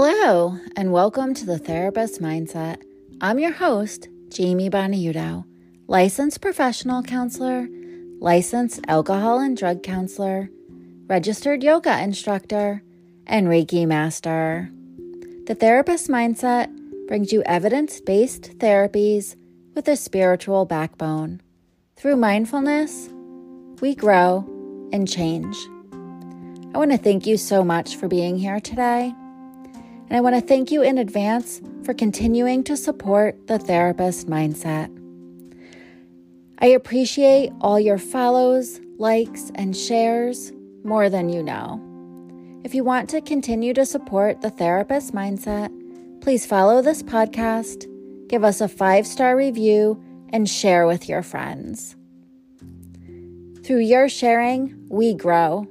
Hello, 0.00 0.56
and 0.76 0.92
welcome 0.92 1.34
to 1.34 1.44
the 1.44 1.58
Therapist 1.58 2.22
Mindset. 2.22 2.80
I'm 3.20 3.40
your 3.40 3.50
host, 3.50 4.06
Jamie 4.28 4.70
Boniuto, 4.70 5.44
licensed 5.88 6.40
professional 6.40 7.02
counselor, 7.02 7.66
licensed 8.20 8.78
alcohol 8.86 9.40
and 9.40 9.56
drug 9.56 9.82
counselor, 9.82 10.50
registered 11.08 11.64
yoga 11.64 12.00
instructor, 12.00 12.80
and 13.26 13.48
Reiki 13.48 13.88
master. 13.88 14.70
The 15.46 15.56
Therapist 15.56 16.08
Mindset 16.08 16.68
brings 17.08 17.32
you 17.32 17.42
evidence 17.42 18.00
based 18.00 18.56
therapies 18.58 19.34
with 19.74 19.88
a 19.88 19.96
spiritual 19.96 20.64
backbone. 20.64 21.40
Through 21.96 22.18
mindfulness, 22.18 23.08
we 23.80 23.96
grow 23.96 24.48
and 24.92 25.08
change. 25.08 25.56
I 26.72 26.78
want 26.78 26.92
to 26.92 26.98
thank 26.98 27.26
you 27.26 27.36
so 27.36 27.64
much 27.64 27.96
for 27.96 28.06
being 28.06 28.38
here 28.38 28.60
today. 28.60 29.12
And 30.08 30.16
I 30.16 30.20
want 30.22 30.36
to 30.36 30.40
thank 30.40 30.70
you 30.70 30.82
in 30.82 30.96
advance 30.96 31.60
for 31.84 31.92
continuing 31.92 32.64
to 32.64 32.78
support 32.78 33.46
the 33.46 33.58
therapist 33.58 34.26
mindset. 34.26 34.94
I 36.60 36.68
appreciate 36.68 37.52
all 37.60 37.78
your 37.78 37.98
follows, 37.98 38.80
likes, 38.96 39.52
and 39.54 39.76
shares 39.76 40.50
more 40.82 41.10
than 41.10 41.28
you 41.28 41.42
know. 41.42 41.84
If 42.64 42.74
you 42.74 42.84
want 42.84 43.10
to 43.10 43.20
continue 43.20 43.74
to 43.74 43.84
support 43.84 44.40
the 44.40 44.50
therapist 44.50 45.14
mindset, 45.14 45.70
please 46.22 46.46
follow 46.46 46.80
this 46.80 47.02
podcast, 47.02 47.86
give 48.28 48.44
us 48.44 48.62
a 48.62 48.68
five 48.68 49.06
star 49.06 49.36
review, 49.36 50.02
and 50.30 50.48
share 50.48 50.86
with 50.86 51.08
your 51.08 51.22
friends. 51.22 51.96
Through 53.62 53.80
your 53.80 54.08
sharing, 54.08 54.86
we 54.88 55.14
grow. 55.14 55.66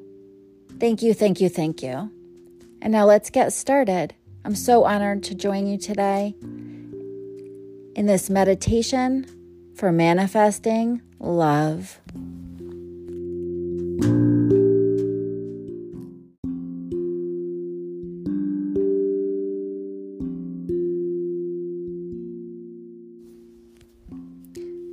Thank 0.79 1.01
you, 1.01 1.15
thank 1.15 1.41
you, 1.41 1.49
thank 1.49 1.81
you. 1.81 2.11
And 2.81 2.93
now 2.93 3.05
let's 3.05 3.31
get 3.31 3.51
started. 3.51 4.13
I'm 4.47 4.55
so 4.55 4.85
honored 4.85 5.23
to 5.23 5.35
join 5.35 5.67
you 5.67 5.77
today 5.77 6.33
in 7.97 8.05
this 8.05 8.29
meditation 8.29 9.25
for 9.75 9.91
manifesting 9.91 11.01
love. 11.19 11.99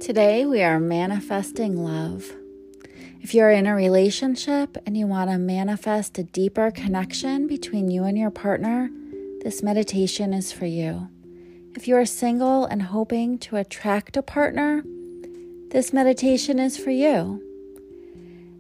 Today 0.00 0.46
we 0.46 0.64
are 0.64 0.80
manifesting 0.80 1.76
love. 1.76 2.32
If 3.20 3.34
you're 3.34 3.52
in 3.52 3.68
a 3.68 3.76
relationship 3.76 4.76
and 4.84 4.96
you 4.96 5.06
want 5.06 5.30
to 5.30 5.38
manifest 5.38 6.18
a 6.18 6.24
deeper 6.24 6.72
connection 6.72 7.46
between 7.46 7.88
you 7.88 8.02
and 8.02 8.18
your 8.18 8.32
partner, 8.32 8.90
this 9.44 9.62
meditation 9.62 10.32
is 10.32 10.52
for 10.52 10.64
you. 10.64 11.06
If 11.76 11.86
you 11.86 11.96
are 11.96 12.06
single 12.06 12.64
and 12.64 12.80
hoping 12.80 13.36
to 13.40 13.56
attract 13.56 14.16
a 14.16 14.22
partner, 14.22 14.82
this 15.68 15.92
meditation 15.92 16.58
is 16.58 16.78
for 16.78 16.90
you. 16.90 17.42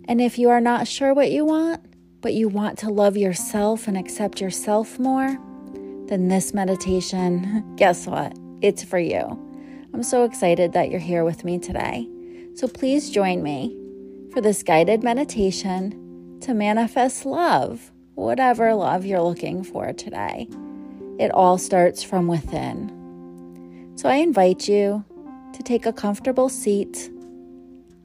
And 0.06 0.20
if 0.20 0.38
you 0.38 0.50
are 0.50 0.60
not 0.60 0.86
sure 0.86 1.14
what 1.14 1.30
you 1.30 1.46
want, 1.46 1.80
but 2.20 2.34
you 2.34 2.50
want 2.50 2.76
to 2.80 2.90
love 2.90 3.16
yourself 3.16 3.88
and 3.88 3.96
accept 3.96 4.42
yourself 4.42 4.98
more, 4.98 5.38
then 6.08 6.28
this 6.28 6.52
meditation, 6.52 7.64
guess 7.76 8.06
what? 8.06 8.36
It's 8.60 8.84
for 8.84 8.98
you. 8.98 9.22
I'm 9.94 10.02
so 10.02 10.24
excited 10.24 10.74
that 10.74 10.90
you're 10.90 11.00
here 11.00 11.24
with 11.24 11.44
me 11.44 11.58
today. 11.58 12.06
So 12.56 12.68
please 12.68 13.08
join 13.08 13.42
me 13.42 13.74
for 14.34 14.42
this 14.42 14.62
guided 14.62 15.02
meditation 15.02 16.38
to 16.42 16.52
manifest 16.52 17.24
love, 17.24 17.90
whatever 18.16 18.74
love 18.74 19.06
you're 19.06 19.22
looking 19.22 19.64
for 19.64 19.94
today. 19.94 20.46
It 21.18 21.30
all 21.30 21.58
starts 21.58 22.02
from 22.02 22.26
within. 22.26 23.92
So 23.96 24.08
I 24.08 24.16
invite 24.16 24.68
you 24.68 25.04
to 25.52 25.62
take 25.62 25.86
a 25.86 25.92
comfortable 25.92 26.48
seat 26.48 27.08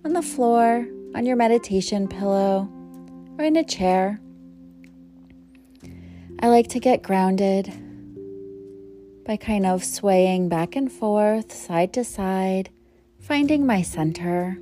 on 0.05 0.13
the 0.13 0.21
floor, 0.21 0.85
on 1.15 1.25
your 1.25 1.35
meditation 1.35 2.07
pillow, 2.07 2.69
or 3.37 3.45
in 3.45 3.55
a 3.55 3.63
chair. 3.63 4.21
I 6.41 6.47
like 6.49 6.67
to 6.69 6.79
get 6.79 7.01
grounded 7.01 7.73
by 9.25 9.37
kind 9.37 9.65
of 9.65 9.83
swaying 9.83 10.47
back 10.47 10.75
and 10.75 10.91
forth, 10.91 11.51
side 11.51 11.93
to 11.93 12.03
side, 12.03 12.69
finding 13.19 13.65
my 13.65 13.81
center. 13.81 14.57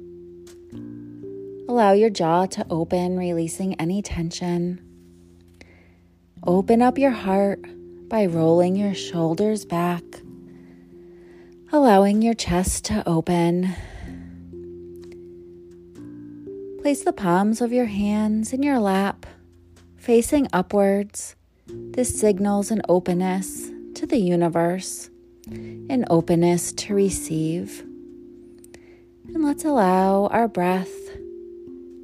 Allow 1.69 1.91
your 1.91 2.09
jaw 2.09 2.45
to 2.45 2.65
open, 2.69 3.17
releasing 3.17 3.73
any 3.75 4.01
tension. 4.01 4.81
Open 6.43 6.81
up 6.81 6.97
your 6.97 7.11
heart 7.11 7.59
by 8.09 8.25
rolling 8.25 8.75
your 8.75 8.93
shoulders 8.93 9.65
back, 9.65 10.03
allowing 11.71 12.21
your 12.21 12.33
chest 12.33 12.85
to 12.85 13.03
open. 13.07 13.75
Place 16.81 17.03
the 17.03 17.13
palms 17.13 17.59
of 17.59 17.73
your 17.73 17.85
hands 17.85 18.53
in 18.53 18.63
your 18.63 18.79
lap, 18.79 19.25
facing 19.97 20.47
upwards. 20.53 21.35
This 21.67 22.17
signals 22.17 22.71
an 22.71 22.81
openness 22.87 23.69
to 23.95 24.05
the 24.05 24.19
universe, 24.19 25.09
an 25.49 26.05
openness 26.09 26.71
to 26.73 26.93
receive. 26.93 27.81
And 29.33 29.43
let's 29.43 29.65
allow 29.65 30.27
our 30.27 30.47
breath 30.47 30.93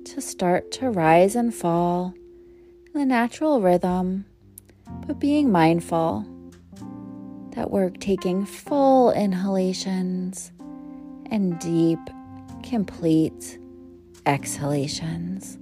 to 0.06 0.20
start 0.20 0.72
to 0.74 0.90
rise 0.90 1.36
and 1.36 1.54
fall 1.54 2.14
in 2.94 3.00
the 3.00 3.06
natural 3.06 3.62
rhythm 3.62 4.26
but 5.06 5.20
being 5.20 5.52
mindful 5.52 6.26
that 7.56 7.72
we're 7.72 7.90
taking 7.90 8.46
full 8.46 9.12
inhalations 9.12 10.52
and 11.30 11.60
deep, 11.60 12.00
complete 12.64 13.60
exhalations. 14.26 15.58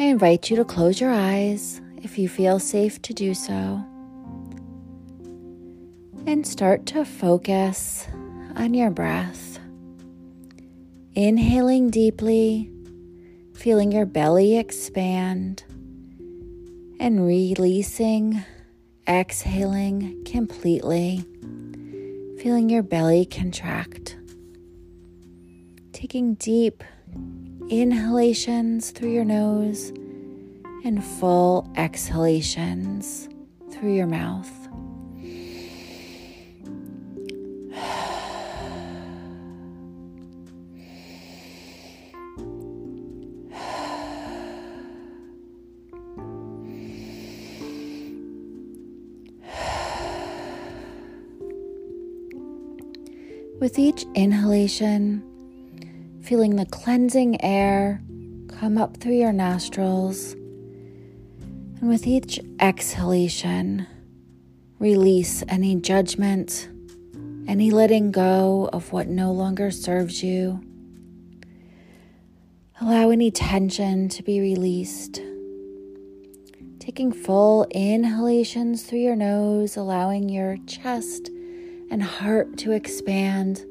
I 0.00 0.04
invite 0.04 0.48
you 0.48 0.56
to 0.56 0.64
close 0.64 1.00
your 1.00 1.10
eyes 1.10 1.80
if 2.02 2.18
you 2.18 2.28
feel 2.28 2.60
safe 2.60 3.02
to 3.02 3.12
do 3.12 3.34
so. 3.34 3.84
And 6.26 6.46
start 6.46 6.86
to 6.86 7.04
focus 7.04 8.06
on 8.54 8.74
your 8.74 8.90
breath. 8.90 9.47
Inhaling 11.18 11.90
deeply, 11.90 12.70
feeling 13.52 13.90
your 13.90 14.06
belly 14.06 14.56
expand, 14.56 15.64
and 17.00 17.26
releasing, 17.26 18.44
exhaling 19.08 20.24
completely, 20.24 21.24
feeling 22.40 22.70
your 22.70 22.84
belly 22.84 23.24
contract. 23.26 24.16
Taking 25.92 26.34
deep 26.34 26.84
inhalations 27.68 28.92
through 28.92 29.10
your 29.10 29.24
nose 29.24 29.88
and 30.84 31.04
full 31.04 31.68
exhalations 31.74 33.28
through 33.72 33.92
your 33.92 34.06
mouth. 34.06 34.57
With 53.60 53.76
each 53.76 54.06
inhalation, 54.14 55.20
feeling 56.22 56.54
the 56.54 56.66
cleansing 56.66 57.42
air 57.42 58.00
come 58.46 58.78
up 58.78 58.98
through 58.98 59.16
your 59.16 59.32
nostrils. 59.32 60.34
And 61.80 61.88
with 61.88 62.06
each 62.06 62.38
exhalation, 62.60 63.88
release 64.78 65.42
any 65.48 65.74
judgment, 65.74 66.68
any 67.48 67.72
letting 67.72 68.12
go 68.12 68.70
of 68.72 68.92
what 68.92 69.08
no 69.08 69.32
longer 69.32 69.72
serves 69.72 70.22
you. 70.22 70.60
Allow 72.80 73.10
any 73.10 73.32
tension 73.32 74.08
to 74.10 74.22
be 74.22 74.38
released. 74.38 75.20
Taking 76.78 77.10
full 77.10 77.66
inhalations 77.72 78.84
through 78.84 79.00
your 79.00 79.16
nose, 79.16 79.76
allowing 79.76 80.28
your 80.28 80.58
chest 80.68 81.32
and 81.90 82.02
heart 82.02 82.56
to 82.58 82.72
expand. 82.72 83.64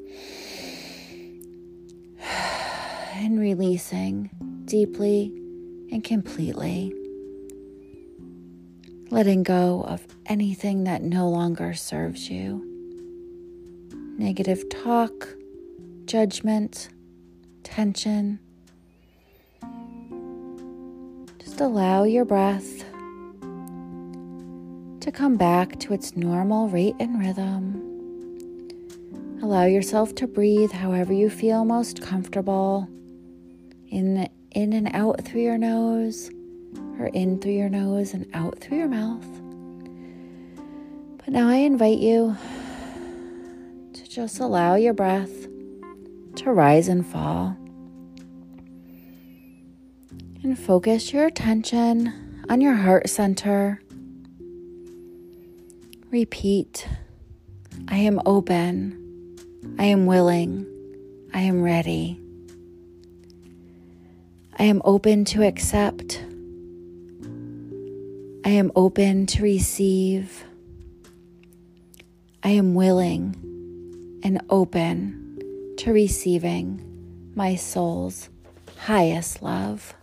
And 3.14 3.40
releasing 3.40 4.30
deeply 4.64 5.32
and 5.90 6.04
completely. 6.04 6.94
Letting 9.10 9.42
go 9.42 9.82
of 9.82 10.06
anything 10.26 10.84
that 10.84 11.02
no 11.02 11.28
longer 11.28 11.74
serves 11.74 12.30
you. 12.30 12.64
Negative 14.18 14.62
talk, 14.68 15.28
judgment, 16.04 16.90
tension, 17.64 18.38
just 21.38 21.60
allow 21.60 22.04
your 22.04 22.24
breath 22.24 22.84
to 25.00 25.10
come 25.12 25.36
back 25.36 25.78
to 25.80 25.92
its 25.92 26.14
normal 26.16 26.68
rate 26.68 26.94
and 27.00 27.18
rhythm. 27.18 27.87
Allow 29.40 29.66
yourself 29.66 30.16
to 30.16 30.26
breathe 30.26 30.72
however 30.72 31.12
you 31.12 31.30
feel 31.30 31.64
most 31.64 32.02
comfortable 32.02 32.88
in, 33.88 34.28
in 34.50 34.72
and 34.72 34.90
out 34.92 35.24
through 35.24 35.42
your 35.42 35.58
nose, 35.58 36.30
or 36.98 37.06
in 37.06 37.38
through 37.38 37.52
your 37.52 37.68
nose 37.68 38.14
and 38.14 38.26
out 38.34 38.58
through 38.58 38.78
your 38.78 38.88
mouth. 38.88 39.24
But 41.18 41.28
now 41.28 41.48
I 41.48 41.56
invite 41.56 41.98
you 41.98 42.36
to 43.92 44.08
just 44.08 44.40
allow 44.40 44.74
your 44.74 44.92
breath 44.92 45.46
to 46.36 46.52
rise 46.52 46.88
and 46.88 47.06
fall. 47.06 47.56
And 50.42 50.58
focus 50.58 51.12
your 51.12 51.26
attention 51.26 52.44
on 52.48 52.60
your 52.60 52.74
heart 52.74 53.08
center. 53.08 53.80
Repeat 56.10 56.88
I 57.86 57.98
am 57.98 58.20
open. 58.26 59.07
I 59.76 59.84
am 59.84 60.06
willing. 60.06 60.66
I 61.34 61.40
am 61.40 61.62
ready. 61.62 62.20
I 64.58 64.64
am 64.64 64.80
open 64.84 65.24
to 65.26 65.42
accept. 65.42 66.24
I 68.44 68.50
am 68.50 68.72
open 68.74 69.26
to 69.26 69.42
receive. 69.42 70.44
I 72.42 72.50
am 72.50 72.74
willing 72.74 74.20
and 74.22 74.40
open 74.48 75.74
to 75.78 75.92
receiving 75.92 76.82
my 77.34 77.56
soul's 77.56 78.30
highest 78.78 79.42
love. 79.42 79.94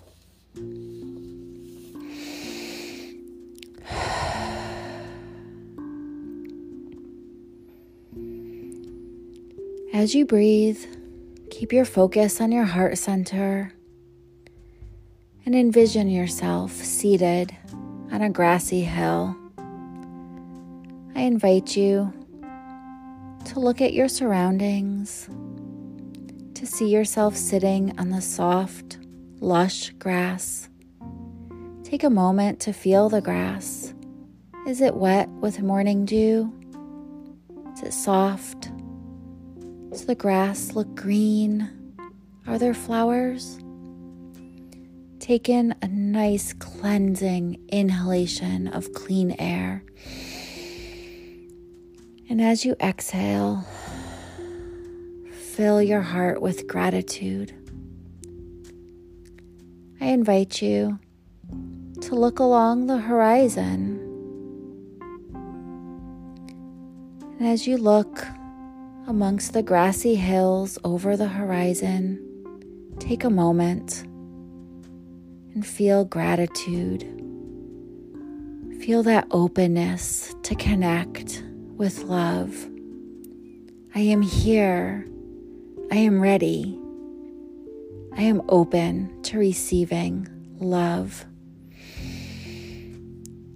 As 9.96 10.14
you 10.14 10.26
breathe, 10.26 10.84
keep 11.50 11.72
your 11.72 11.86
focus 11.86 12.42
on 12.42 12.52
your 12.52 12.66
heart 12.66 12.98
center 12.98 13.72
and 15.46 15.56
envision 15.56 16.10
yourself 16.10 16.74
seated 16.74 17.56
on 18.12 18.22
a 18.22 18.30
grassy 18.30 18.82
hill. 18.82 19.34
I 21.16 21.22
invite 21.22 21.78
you 21.78 22.12
to 23.46 23.60
look 23.62 23.80
at 23.80 23.94
your 23.94 24.10
surroundings, 24.10 25.30
to 26.56 26.66
see 26.66 26.90
yourself 26.90 27.38
sitting 27.38 27.98
on 27.98 28.10
the 28.10 28.22
soft, 28.22 28.98
lush 29.40 29.92
grass. 29.92 30.68
Take 31.86 32.04
a 32.04 32.10
moment 32.10 32.60
to 32.60 32.74
feel 32.74 33.08
the 33.08 33.22
grass. 33.22 33.94
Is 34.68 34.82
it 34.82 34.96
wet 34.96 35.30
with 35.30 35.62
morning 35.62 36.04
dew? 36.04 36.54
Is 37.76 37.84
it 37.84 37.94
soft? 37.94 38.72
Does 39.96 40.08
the 40.08 40.14
grass 40.14 40.74
look 40.74 40.94
green? 40.94 41.70
Are 42.48 42.60
there 42.60 42.74
flowers? 42.74 43.58
Take 45.20 45.48
in 45.48 45.74
a 45.82 45.88
nice 45.88 46.52
cleansing 46.52 47.66
inhalation 47.70 48.68
of 48.68 48.92
clean 48.92 49.38
air. 49.40 49.86
And 52.30 52.42
as 52.42 52.66
you 52.66 52.76
exhale, 52.82 53.66
fill 55.32 55.82
your 55.82 56.02
heart 56.02 56.42
with 56.42 56.68
gratitude. 56.68 57.54
I 60.02 60.08
invite 60.08 60.62
you 60.62 61.00
to 62.02 62.16
look 62.16 62.40
along 62.40 62.88
the 62.88 62.98
horizon. 62.98 64.02
And 67.40 67.48
as 67.48 67.66
you 67.66 67.78
look, 67.78 68.28
amongst 69.08 69.54
the 69.54 69.62
grassy 69.62 70.16
hills 70.16 70.80
over 70.84 71.16
the 71.16 71.28
horizon, 71.28 72.20
take 73.00 73.24
a 73.24 73.30
moment 73.30 74.02
and 75.54 75.64
feel 75.66 76.04
gratitude. 76.06 77.04
Feel 78.82 79.04
that 79.04 79.28
openness 79.30 80.34
to 80.44 80.56
connect 80.56 81.44
with 81.78 82.02
love. 82.04 82.68
I 83.94 84.00
am 84.00 84.24
here. 84.24 85.06
I 85.92 85.98
am 85.98 86.20
ready. 86.20 86.80
I 88.18 88.24
am 88.24 88.42
open 88.50 89.22
to 89.24 89.38
receiving 89.38 90.28
love. 90.58 91.26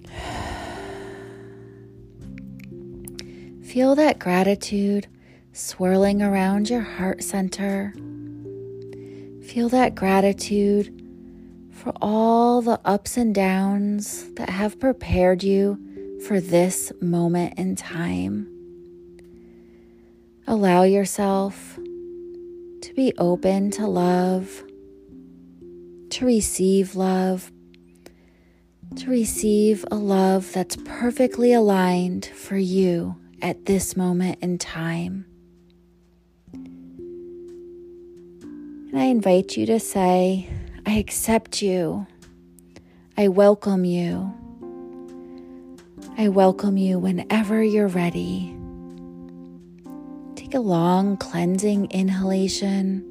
Feel 3.64 3.96
that 3.96 4.20
gratitude 4.20 5.08
swirling 5.54 6.22
around 6.22 6.70
your 6.70 6.82
heart 6.82 7.24
center. 7.24 7.94
Feel 9.44 9.70
that 9.70 9.96
gratitude 9.96 10.96
for 11.72 11.94
all 12.02 12.62
the 12.62 12.80
ups 12.86 13.18
and 13.18 13.34
downs 13.34 14.32
that 14.34 14.50
have 14.50 14.80
prepared 14.80 15.44
you 15.44 15.80
for 16.28 16.40
this 16.40 16.92
moment 17.02 17.58
in 17.58 17.76
time. 17.76 18.48
Allow 20.46 20.84
yourself 20.84 21.76
to 21.78 22.94
be 22.96 23.14
open 23.18 23.72
to 23.72 23.88
love, 23.88 24.64
to 26.10 26.26
receive 26.26 26.96
love, 26.96 27.52
to 28.96 29.10
receive 29.10 29.86
a 29.92 29.96
love 29.96 30.52
that's 30.52 30.76
perfectly 30.76 31.54
aligned 31.54 32.26
for 32.26 32.58
you 32.58 33.16
at 33.42 33.66
this 33.66 33.96
moment 33.96 34.40
in 34.42 34.58
time. 34.58 35.26
And 38.92 39.00
I 39.00 39.06
invite 39.06 39.56
you 39.56 39.68
to 39.68 39.80
say, 39.80 40.50
I 40.84 40.98
accept 40.98 41.62
you. 41.62 42.08
I 43.16 43.28
welcome 43.28 43.86
you. 43.86 44.34
I 46.18 46.30
welcome 46.30 46.76
you 46.76 46.98
whenever 46.98 47.64
you're 47.64 47.88
ready. 47.88 48.58
Take 50.36 50.56
a 50.56 50.60
long 50.60 51.18
cleansing 51.18 51.92
inhalation 51.92 53.06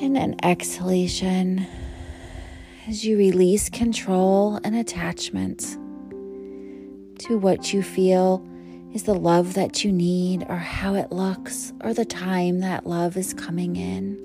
and 0.00 0.16
an 0.16 0.36
exhalation 0.44 1.66
as 2.86 3.04
you 3.04 3.18
release 3.18 3.68
control 3.68 4.60
and 4.62 4.76
attachment 4.76 5.76
to 7.18 7.38
what 7.38 7.72
you 7.72 7.82
feel 7.82 8.46
is 8.92 9.02
the 9.02 9.14
love 9.14 9.54
that 9.54 9.84
you 9.84 9.92
need, 9.92 10.44
or 10.48 10.56
how 10.56 10.94
it 10.94 11.12
looks, 11.12 11.72
or 11.82 11.92
the 11.92 12.04
time 12.04 12.60
that 12.60 12.86
love 12.86 13.16
is 13.16 13.34
coming 13.34 13.76
in. 13.76 14.18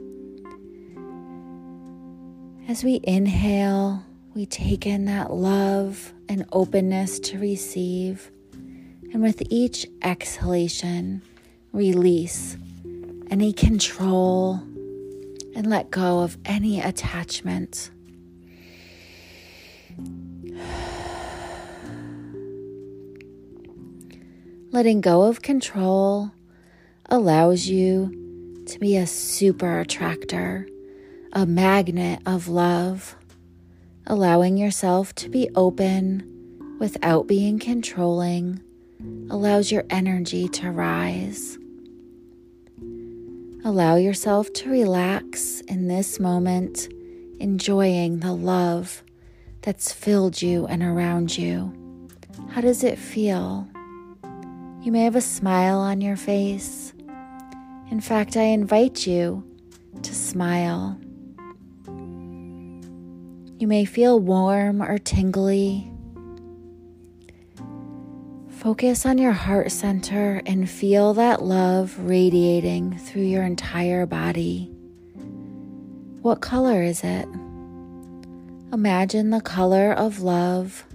As 2.67 2.83
we 2.83 3.01
inhale, 3.03 4.03
we 4.33 4.45
take 4.45 4.85
in 4.85 5.05
that 5.05 5.33
love 5.33 6.13
and 6.29 6.45
openness 6.53 7.19
to 7.19 7.37
receive. 7.37 8.31
And 9.11 9.21
with 9.21 9.43
each 9.49 9.87
exhalation, 10.03 11.21
release 11.73 12.55
any 13.29 13.51
control 13.51 14.61
and 15.53 15.67
let 15.67 15.91
go 15.91 16.21
of 16.21 16.37
any 16.45 16.79
attachment. 16.79 17.91
Letting 24.73 25.01
go 25.01 25.23
of 25.23 25.41
control 25.41 26.31
allows 27.09 27.67
you 27.67 28.63
to 28.67 28.79
be 28.79 28.95
a 28.95 29.05
super 29.05 29.81
attractor, 29.81 30.65
a 31.33 31.45
magnet 31.45 32.21
of 32.25 32.47
love, 32.47 33.17
allowing 34.07 34.55
yourself 34.55 35.13
to 35.15 35.27
be 35.27 35.49
open 35.55 36.77
without 36.79 37.27
being 37.27 37.59
controlling 37.59 38.61
allows 39.29 39.73
your 39.73 39.83
energy 39.89 40.47
to 40.47 40.71
rise. 40.71 41.57
Allow 43.65 43.97
yourself 43.97 44.53
to 44.53 44.69
relax 44.69 45.59
in 45.67 45.89
this 45.89 46.17
moment, 46.17 46.87
enjoying 47.41 48.19
the 48.21 48.33
love 48.33 49.03
that's 49.63 49.91
filled 49.91 50.41
you 50.41 50.65
and 50.67 50.81
around 50.81 51.37
you. 51.37 51.73
How 52.51 52.61
does 52.61 52.85
it 52.85 52.97
feel? 52.97 53.67
You 54.81 54.91
may 54.91 55.03
have 55.03 55.15
a 55.15 55.21
smile 55.21 55.77
on 55.77 56.01
your 56.01 56.15
face. 56.15 56.91
In 57.91 58.01
fact, 58.01 58.35
I 58.35 58.45
invite 58.45 59.05
you 59.05 59.43
to 60.01 60.15
smile. 60.15 60.99
You 63.59 63.67
may 63.67 63.85
feel 63.85 64.19
warm 64.19 64.81
or 64.81 64.97
tingly. 64.97 65.87
Focus 68.49 69.05
on 69.05 69.19
your 69.19 69.33
heart 69.33 69.71
center 69.71 70.41
and 70.47 70.67
feel 70.67 71.13
that 71.13 71.43
love 71.43 71.95
radiating 71.99 72.97
through 72.97 73.25
your 73.25 73.43
entire 73.43 74.07
body. 74.07 74.71
What 76.23 76.41
color 76.41 76.81
is 76.81 77.03
it? 77.03 77.27
Imagine 78.73 79.29
the 79.29 79.41
color 79.41 79.91
of 79.93 80.21
love 80.21 80.85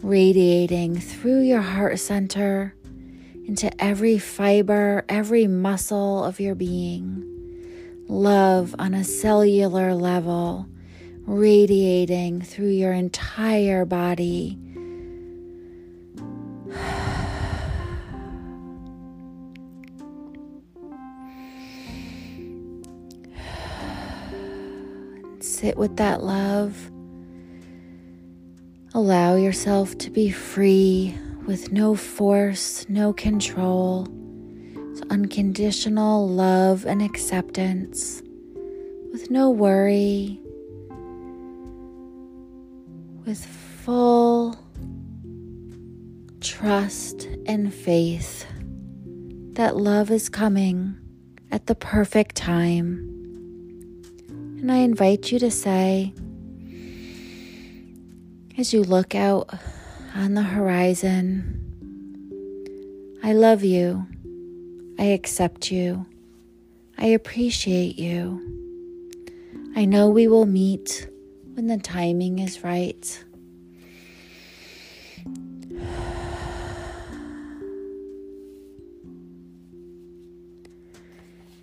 radiating 0.00 1.00
through 1.00 1.40
your 1.40 1.62
heart 1.62 1.98
center 1.98 2.76
into 3.46 3.70
every 3.82 4.18
fiber, 4.18 5.04
every 5.08 5.46
muscle 5.46 6.24
of 6.24 6.40
your 6.40 6.54
being. 6.54 7.30
Love 8.08 8.74
on 8.78 8.94
a 8.94 9.04
cellular 9.04 9.94
level, 9.94 10.66
radiating 11.26 12.40
through 12.40 12.68
your 12.68 12.92
entire 12.92 13.84
body. 13.84 14.58
Sit 25.40 25.76
with 25.76 25.96
that 25.96 26.22
love. 26.22 26.90
Allow 28.94 29.36
yourself 29.36 29.96
to 29.98 30.10
be 30.10 30.30
free 30.30 31.18
with 31.46 31.72
no 31.72 31.94
force, 31.94 32.86
no 32.88 33.12
control. 33.12 34.08
It's 34.90 35.02
unconditional 35.10 36.28
love 36.28 36.86
and 36.86 37.02
acceptance 37.02 38.22
with 39.12 39.30
no 39.30 39.50
worry, 39.50 40.40
with 43.26 43.44
full 43.44 44.56
trust 46.40 47.28
and 47.46 47.72
faith 47.72 48.46
that 49.52 49.76
love 49.76 50.10
is 50.10 50.28
coming 50.28 50.96
at 51.50 51.66
the 51.66 51.74
perfect 51.74 52.36
time. 52.36 53.10
And 54.28 54.72
I 54.72 54.78
invite 54.78 55.30
you 55.30 55.38
to 55.40 55.50
say, 55.50 56.14
as 58.56 58.72
you 58.72 58.82
look 58.82 59.14
out 59.14 59.50
on 60.14 60.34
the 60.34 60.42
horizon, 60.42 61.60
I 63.22 63.32
love 63.32 63.64
you. 63.64 64.06
I 64.98 65.04
accept 65.06 65.72
you. 65.72 66.06
I 66.96 67.06
appreciate 67.06 67.98
you. 67.98 68.40
I 69.74 69.86
know 69.86 70.08
we 70.08 70.28
will 70.28 70.46
meet 70.46 71.08
when 71.54 71.66
the 71.66 71.78
timing 71.78 72.38
is 72.38 72.62
right. 72.62 73.24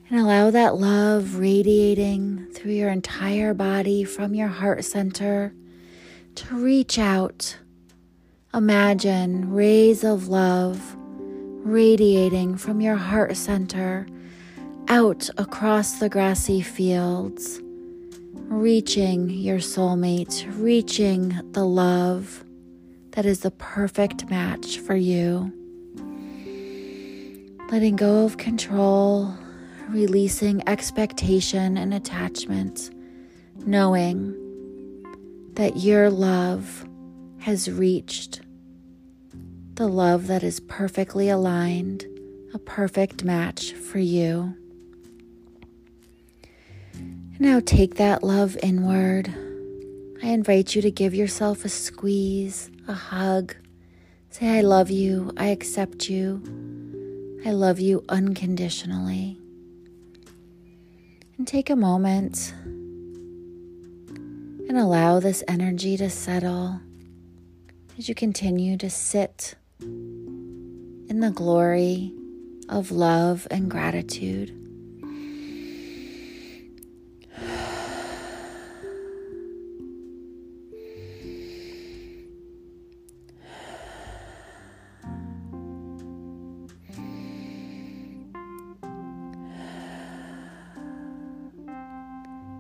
And 0.10 0.20
allow 0.20 0.51
that 0.51 0.75
love 0.75 1.36
radiating 1.36 2.48
through 2.53 2.74
your 2.74 2.89
entire 2.89 3.53
body 3.53 4.03
from 4.03 4.36
your 4.36 4.50
heart 4.50 4.84
center 4.84 5.53
to 6.36 6.55
reach 6.55 7.00
out. 7.00 7.58
Imagine 8.53 9.50
rays 9.53 10.03
of 10.03 10.27
love 10.27 10.98
radiating 11.63 12.58
from 12.58 12.81
your 12.81 12.98
heart 12.98 13.38
center 13.38 14.05
out 14.89 15.29
across 15.38 16.00
the 16.00 16.10
grassy 16.10 16.62
fields, 16.62 17.62
reaching 18.50 19.29
your 19.29 19.60
soulmate, 19.60 20.46
reaching 20.62 21.39
the 21.51 21.63
love 21.63 22.43
that 23.12 23.25
is 23.25 23.39
the 23.39 23.51
perfect 23.51 24.29
match 24.29 24.79
for 24.79 24.96
you. 24.96 25.53
Letting 27.72 27.96
go 27.96 28.25
of 28.25 28.36
control 28.38 29.34
releasing 29.91 30.67
expectation 30.67 31.77
and 31.77 31.93
attachment, 31.93 32.89
knowing 33.65 34.36
that 35.53 35.77
your 35.77 36.10
love 36.10 36.86
has 37.41 37.69
reached 37.71 38.41
the 39.74 39.88
love 39.88 40.27
that 40.27 40.43
is 40.43 40.60
perfectly 40.60 41.27
aligned, 41.27 42.05
a 42.53 42.60
perfect 42.60 43.24
match 43.24 43.74
for 43.74 43.98
you. 43.98 44.55
Now 47.39 47.60
take 47.60 47.95
that 47.95 48.24
love 48.24 48.55
inward. 48.62 49.33
I 50.21 50.27
invite 50.27 50.75
you 50.75 50.83
to 50.83 50.91
give 50.91 51.15
yourself 51.15 51.65
a 51.65 51.69
squeeze, 51.69 52.69
a 52.88 52.93
hug. 52.93 53.55
Say, 54.29 54.60
I 54.60 54.62
love 54.62 54.91
you. 54.91 55.31
I 55.36 55.48
accept 55.48 56.07
you. 56.12 56.43
I 57.43 57.51
love 57.53 57.79
you 57.79 58.05
unconditionally. 58.07 59.39
And 61.39 61.48
take 61.48 61.71
a 61.71 61.75
moment 61.75 62.53
and 64.69 64.77
allow 64.77 65.19
this 65.19 65.43
energy 65.48 65.98
to 65.98 66.12
settle 66.12 66.79
as 68.01 68.10
you 68.10 68.15
continue 68.15 68.75
to 68.77 68.89
sit 68.89 69.53
in 69.79 71.20
the 71.20 71.29
glory 71.29 72.12
of 72.67 72.89
love 72.89 73.48
and 73.51 73.70
gratitude. 73.70 74.50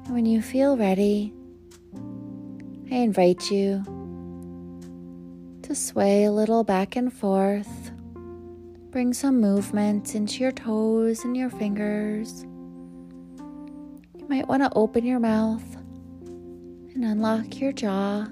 When 0.07 0.27
you 0.27 0.43
feel 0.43 0.77
ready, 0.77 1.33
I 2.91 2.95
invite 2.97 3.49
you 3.49 4.00
to 5.71 5.75
sway 5.75 6.25
a 6.25 6.31
little 6.33 6.65
back 6.65 6.97
and 6.97 7.13
forth. 7.13 7.91
Bring 8.91 9.13
some 9.13 9.39
movement 9.39 10.15
into 10.15 10.41
your 10.41 10.51
toes 10.51 11.23
and 11.23 11.37
your 11.37 11.49
fingers. 11.49 12.43
You 14.17 14.27
might 14.27 14.49
want 14.49 14.63
to 14.63 14.73
open 14.75 15.05
your 15.05 15.21
mouth 15.21 15.63
and 16.25 17.05
unlock 17.05 17.61
your 17.61 17.71
jaw 17.71 18.27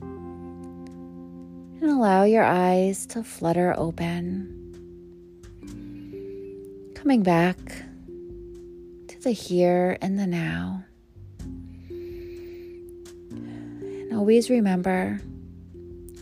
and 0.00 1.84
allow 1.84 2.24
your 2.24 2.42
eyes 2.42 3.06
to 3.06 3.22
flutter 3.22 3.72
open. 3.76 4.52
Coming 6.96 7.22
back 7.22 7.58
to 9.06 9.20
the 9.20 9.30
here 9.30 9.96
and 10.02 10.18
the 10.18 10.26
now. 10.26 10.82
And 11.88 14.12
always 14.12 14.50
remember 14.50 15.20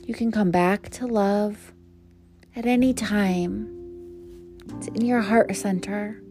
you 0.07 0.15
can 0.15 0.31
come 0.31 0.53
back 0.53 0.89
to 0.89 1.05
love 1.05 1.73
at 2.55 2.65
any 2.65 2.95
time. 2.95 3.69
It's 4.77 4.87
in 4.87 5.05
your 5.05 5.21
heart 5.21 5.55
center. 5.57 6.23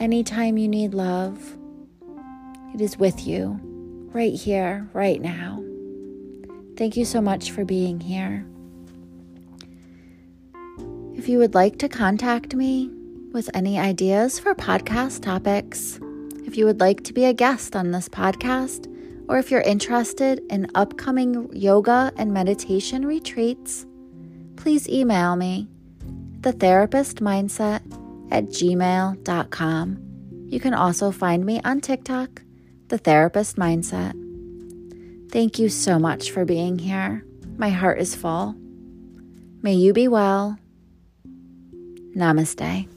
Anytime 0.00 0.56
you 0.56 0.66
need 0.66 0.94
love, 0.94 1.58
it 2.74 2.80
is 2.80 2.98
with 2.98 3.26
you 3.26 3.60
right 4.14 4.32
here, 4.32 4.88
right 4.94 5.20
now. 5.20 5.62
Thank 6.78 6.96
you 6.96 7.04
so 7.04 7.20
much 7.20 7.50
for 7.50 7.66
being 7.66 8.00
here. 8.00 8.46
If 11.14 11.28
you 11.28 11.36
would 11.36 11.54
like 11.54 11.78
to 11.80 11.88
contact 11.88 12.54
me 12.54 12.90
with 13.32 13.50
any 13.52 13.78
ideas 13.78 14.38
for 14.38 14.54
podcast 14.54 15.22
topics, 15.22 16.00
if 16.46 16.56
you 16.56 16.64
would 16.64 16.80
like 16.80 17.04
to 17.04 17.12
be 17.12 17.26
a 17.26 17.34
guest 17.34 17.76
on 17.76 17.90
this 17.90 18.08
podcast, 18.08 18.86
or 19.30 19.38
if 19.38 19.48
you're 19.48 19.60
interested 19.60 20.42
in 20.50 20.68
upcoming 20.74 21.48
yoga 21.54 22.12
and 22.16 22.34
meditation 22.34 23.06
retreats, 23.06 23.86
please 24.56 24.88
email 24.88 25.36
me, 25.36 25.68
thetherapistmindset 26.40 27.80
at 28.32 28.46
gmail.com. 28.46 29.98
You 30.48 30.58
can 30.58 30.74
also 30.74 31.12
find 31.12 31.46
me 31.46 31.60
on 31.64 31.80
TikTok, 31.80 32.42
The 32.88 32.98
Therapist 32.98 33.54
Mindset. 33.54 34.14
Thank 35.30 35.60
you 35.60 35.68
so 35.68 36.00
much 36.00 36.32
for 36.32 36.44
being 36.44 36.76
here. 36.76 37.24
My 37.56 37.70
heart 37.70 38.00
is 38.00 38.16
full. 38.16 38.56
May 39.62 39.74
you 39.74 39.92
be 39.92 40.08
well. 40.08 40.58
Namaste. 42.16 42.88